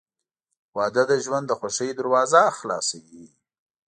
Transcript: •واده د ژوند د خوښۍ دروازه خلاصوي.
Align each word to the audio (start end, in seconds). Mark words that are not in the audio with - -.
•واده 0.77 1.03
د 1.09 1.13
ژوند 1.23 1.45
د 1.47 1.51
خوښۍ 1.59 1.89
دروازه 1.99 2.41
خلاصوي. 2.57 3.25